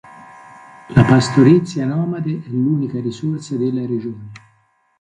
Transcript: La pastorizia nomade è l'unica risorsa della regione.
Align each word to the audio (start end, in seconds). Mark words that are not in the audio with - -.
La 0.95 1.03
pastorizia 1.07 1.85
nomade 1.85 2.31
è 2.43 2.49
l'unica 2.49 2.99
risorsa 2.99 3.55
della 3.55 3.85
regione. 3.85 4.31